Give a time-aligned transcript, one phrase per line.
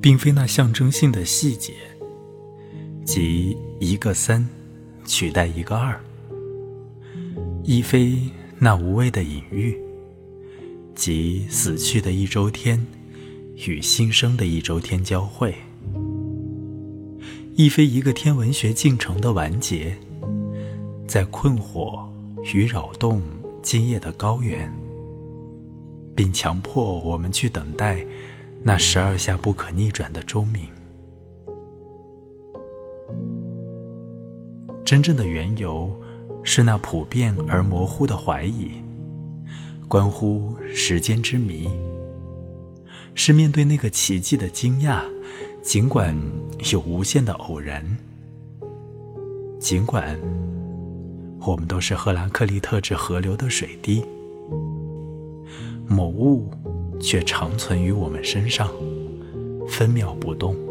[0.00, 1.72] 并非那象征性的细节，
[3.04, 4.48] 即一个三
[5.04, 6.00] 取代一个二，
[7.64, 8.16] 亦非
[8.58, 9.76] 那无谓的隐喻，
[10.94, 12.86] 即死去的一周天
[13.66, 15.54] 与新生的一周天交汇，
[17.56, 19.96] 亦非一个天文学进程的完结，
[21.08, 22.06] 在困惑
[22.54, 23.20] 与扰动
[23.62, 24.72] 今夜的高原，
[26.14, 28.06] 并强迫我们去等待。
[28.62, 30.68] 那十二下不可逆转的钟鸣，
[34.84, 35.90] 真正的缘由
[36.42, 38.72] 是那普遍而模糊的怀疑，
[39.86, 41.68] 关乎时间之谜，
[43.14, 45.02] 是面对那个奇迹的惊讶，
[45.62, 46.14] 尽管
[46.72, 47.82] 有无限的偶然，
[49.58, 50.18] 尽管
[51.46, 54.04] 我们都是赫拉克利特之河流的水滴，
[55.86, 56.50] 某物。
[57.00, 58.70] 却长存于我们身上，
[59.68, 60.67] 分秒不动。